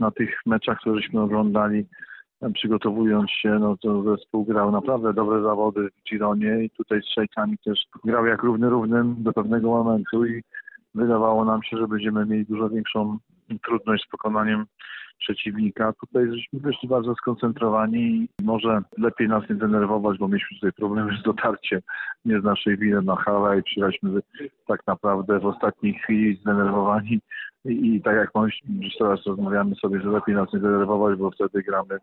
na 0.00 0.10
tych 0.10 0.40
meczach, 0.46 0.78
które 0.78 1.00
żeśmy 1.00 1.20
oglądali, 1.20 1.86
przygotowując 2.54 3.30
się, 3.30 3.58
no 3.58 3.76
to 3.76 4.02
zespół 4.02 4.44
grał 4.44 4.72
naprawdę 4.72 5.14
dobre 5.14 5.42
zawody 5.42 5.88
w 5.90 6.10
Gironie 6.10 6.64
i 6.64 6.70
tutaj 6.70 7.02
z 7.02 7.14
Szejkami 7.14 7.58
też 7.58 7.80
grał 8.04 8.26
jak 8.26 8.42
równy 8.42 8.70
równym 8.70 9.16
do 9.18 9.32
pewnego 9.32 9.68
momentu 9.68 10.26
i 10.26 10.42
wydawało 10.94 11.44
nam 11.44 11.62
się, 11.62 11.76
że 11.76 11.88
będziemy 11.88 12.26
mieli 12.26 12.46
dużo 12.46 12.68
większą 12.68 13.18
trudność 13.64 14.04
z 14.04 14.10
pokonaniem 14.10 14.66
przeciwnika. 15.18 15.92
Tutaj 15.92 16.26
żeśmy 16.26 16.60
wyszli 16.60 16.88
bardzo 16.88 17.14
skoncentrowani 17.14 18.28
i 18.40 18.44
może 18.44 18.82
lepiej 18.98 19.28
nas 19.28 19.48
nie 19.50 19.56
denerwować, 19.56 20.18
bo 20.18 20.28
mieliśmy 20.28 20.56
tutaj 20.56 20.72
problemy 20.72 21.18
z 21.20 21.22
dotarciem. 21.22 21.80
Nie 22.24 22.40
z 22.40 22.44
naszej 22.44 22.78
winy 22.78 23.02
na 23.02 23.16
halę 23.16 23.58
i 23.58 23.62
przyjechaliśmy 23.62 24.20
tak 24.66 24.86
naprawdę 24.86 25.40
w 25.40 25.46
ostatniej 25.46 25.94
chwili 25.94 26.36
zdenerwowani 26.36 27.20
i, 27.64 28.00
tak 28.02 28.16
jak 28.16 28.30
już 28.80 28.96
teraz 28.98 29.26
rozmawiamy 29.26 29.74
sobie, 29.74 30.00
że 30.00 30.08
lepiej 30.08 30.34
nas 30.34 30.52
nie 30.52 30.60
denerwować, 30.60 31.18
bo 31.18 31.30
wtedy 31.30 31.62
gramy 31.62 31.98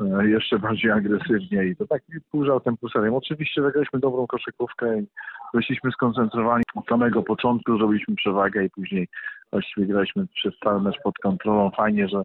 e, 0.00 0.28
jeszcze 0.28 0.58
bardziej 0.58 0.90
agresywnie 0.90 1.64
i 1.64 1.76
to 1.76 1.86
tak 1.86 2.02
półżał 2.30 2.60
temposerem. 2.60 3.14
Oczywiście 3.14 3.62
zagraliśmy 3.62 4.00
dobrą 4.00 4.26
koszykówkę 4.26 5.00
i 5.00 5.06
byliśmy 5.54 5.90
skoncentrowani 5.90 6.64
od 6.74 6.86
samego 6.86 7.22
początku, 7.22 7.78
zrobiliśmy 7.78 8.14
przewagę 8.16 8.64
i 8.64 8.70
później 8.70 9.08
właściwie 9.52 9.86
graliśmy 9.86 10.26
przez 10.26 10.54
cały 10.64 10.82
mecz 10.82 10.96
pod 11.04 11.18
kontrolą. 11.18 11.70
Fajnie, 11.70 12.08
że 12.08 12.22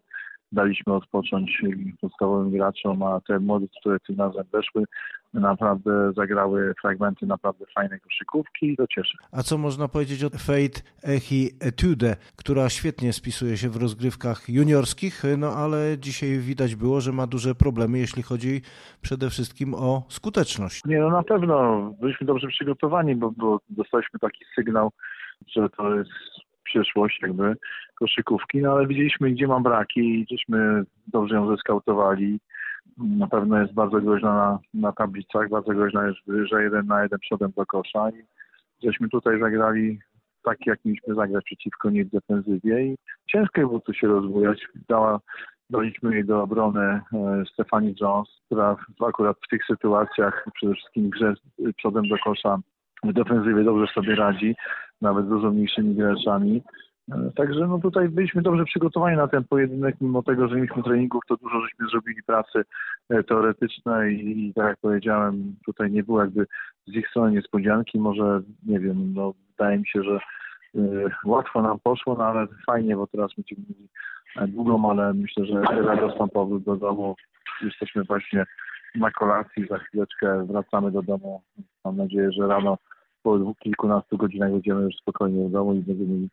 daliśmy 0.52 0.94
odpocząć 0.94 1.62
podstawowym 2.02 2.52
graczom, 2.52 3.04
a 3.04 3.22
te 3.22 3.40
młode, 3.40 3.66
które 3.80 4.00
tym 4.00 4.20
razem 4.20 4.44
weszły, 4.52 4.84
naprawdę 5.34 6.14
zagrały 6.18 6.74
fragmenty 6.82 7.26
naprawdę 7.26 7.66
fajnej 7.76 8.00
koszykówki 8.00 8.68
i 8.68 8.78
to 8.78 8.88
cieszy. 8.88 9.18
A 9.32 9.44
co 9.44 9.58
można 9.58 9.88
powiedzieć 9.88 10.24
o 10.24 10.30
Fate 10.30 10.82
Echi 11.04 11.50
Etude, 11.60 12.16
która 12.36 12.70
świetnie 12.70 13.14
spisuje 13.14 13.58
się 13.58 13.70
w 13.70 13.76
rozgrywkach 13.76 14.50
juniorskich, 14.50 15.24
no 15.38 15.48
ale 15.48 15.98
dzisiaj 15.98 16.38
widać 16.40 16.76
było, 16.76 17.02
że 17.02 17.12
ma 17.12 17.28
duże 17.28 17.56
problemy, 17.56 17.98
jeśli 17.98 18.24
chodzi 18.24 18.62
przede 19.02 19.30
wszystkim 19.30 19.74
o 19.74 20.04
skuteczność. 20.10 20.86
Nie, 20.86 21.00
no 21.00 21.10
na 21.10 21.24
pewno 21.24 21.82
byliśmy 22.02 22.28
dobrze 22.28 22.48
przygotowani, 22.48 23.16
bo, 23.16 23.32
bo 23.32 23.60
dostaliśmy 23.70 24.20
taki 24.20 24.46
sygnał, 24.56 24.92
że 25.48 25.70
to 25.70 25.96
jest 25.96 26.10
przyszłość 26.70 27.20
jakby 27.22 27.56
koszykówki, 27.96 28.62
no 28.62 28.72
ale 28.72 28.88
widzieliśmy, 28.88 29.32
gdzie 29.32 29.48
mam 29.48 29.64
braki 29.64 30.00
i 30.00 30.26
żeśmy 30.32 30.84
dobrze 31.08 31.36
ją 31.36 31.48
zeskautowali. 31.48 32.40
Na 32.98 33.28
pewno 33.28 33.62
jest 33.62 33.74
bardzo 33.74 34.02
groźna 34.02 34.34
na, 34.34 34.60
na 34.74 34.92
tablicach, 34.92 35.50
bardzo 35.50 35.74
groźna 35.74 36.08
jest, 36.08 36.50
że 36.50 36.64
jeden 36.64 36.86
na 36.88 37.04
jeden 37.04 37.20
przodem 37.20 37.52
do 37.58 37.66
kosza 37.66 38.10
i 38.10 38.24
żeśmy 38.84 39.10
tutaj 39.10 39.40
zagrali 39.40 40.00
tak, 40.44 40.58
jak 40.66 40.86
mieliśmy 40.86 41.16
zagrać 41.16 41.44
przeciwko 41.46 41.90
niej 41.90 42.06
w 42.06 42.10
defensywie 42.10 42.86
i 42.86 42.98
ciężko 43.28 43.62
było 43.62 43.80
tu 43.80 43.94
się 43.94 44.08
rozwijać. 44.08 44.66
Dała, 44.90 45.20
daliśmy 45.70 46.16
jej 46.16 46.26
do 46.26 46.44
obrony 46.44 46.82
e, 46.82 47.02
Stefani 47.54 47.96
Jones, 48.02 48.28
która 48.46 48.76
akurat 49.08 49.38
w 49.46 49.48
tych 49.48 49.66
sytuacjach 49.66 50.46
przede 50.54 50.74
wszystkim 50.74 51.10
grze 51.10 51.34
przodem 51.78 52.08
do 52.08 52.18
kosza 52.18 52.60
w 53.04 53.14
defensywie 53.14 53.64
dobrze 53.64 53.94
sobie 53.94 54.16
radzi, 54.16 54.56
nawet 55.02 55.28
dużo 55.28 55.52
mniejszymi 55.52 55.96
graczami. 55.96 56.62
E, 57.12 57.32
także 57.36 57.68
no 57.68 57.80
tutaj 57.80 58.10
byliśmy 58.10 58.42
dobrze 58.42 58.66
przygotowani 58.66 59.18
na 59.18 59.28
ten 59.28 59.44
pojedynek, 59.44 59.96
mimo 60.02 60.24
tego, 60.24 60.48
że 60.48 60.56
mieliśmy 60.56 60.84
treningów, 60.84 61.24
to 61.28 61.38
dużo 61.38 61.62
żeśmy 61.62 61.88
zrobili 61.88 62.24
pracy 62.24 62.62
e, 63.10 63.24
teoretycznej 63.24 64.30
i 64.30 64.54
tak 64.54 64.66
jak 64.66 64.78
powiedziałem, 64.78 65.56
tutaj 65.66 65.92
nie 65.92 66.04
było 66.04 66.22
jakby 66.22 66.46
z 66.88 66.96
ich 66.96 67.10
strony 67.10 67.32
niespodzianki, 67.32 68.00
może 68.00 68.42
nie 68.66 68.80
wiem, 68.80 69.14
no 69.14 69.34
wydaje 69.50 69.78
mi 69.78 69.88
się, 69.88 70.04
że 70.04 70.20
y, 70.76 71.10
łatwo 71.26 71.62
nam 71.62 71.80
poszło, 71.80 72.16
no 72.16 72.26
ale 72.26 72.48
fajnie, 72.66 72.96
bo 72.96 73.08
teraz 73.08 73.32
będziemy 73.38 73.62
mieli 73.70 73.90
długą, 74.54 74.92
ale 74.92 75.14
myślę, 75.14 75.46
że 75.46 75.62
radosną 75.62 76.30
powrót 76.30 76.64
do 76.64 76.76
domu. 76.76 77.16
Jesteśmy 77.62 78.04
właśnie 78.04 78.46
na 78.96 79.12
kolacji, 79.12 79.68
za 79.68 79.78
chwileczkę 79.78 80.46
wracamy 80.46 80.92
do 80.92 81.02
domu. 81.02 81.42
Mam 81.86 81.98
nadzieję, 81.98 82.32
że 82.32 82.48
rano 82.48 82.78
po 83.24 83.54
kilkunastu 83.60 84.18
godzinach 84.18 84.52
będziemy 84.52 84.82
już 84.82 84.96
spokojnie 84.96 85.48
w 85.48 85.52
domu 85.52 85.74
i 85.74 85.80
będziemy 85.80 86.10
mieli 86.10 86.30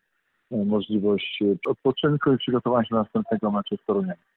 e, 0.52 0.64
możliwość 0.64 1.42
e, 1.42 1.70
odpoczynku 1.70 2.32
i 2.32 2.38
przygotowania 2.38 2.84
się 2.84 2.94
do 2.94 3.02
następnego 3.02 3.50
meczu 3.50 3.76
z 3.76 3.84
Toruniem. 3.86 4.16